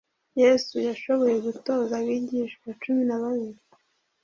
Yesu 0.41 0.75
yashoboye 0.87 1.35
gutoza 1.45 1.93
abigishwa 2.01 2.67
cumi 2.81 3.03
na 3.09 3.17
babiri. 3.21 3.61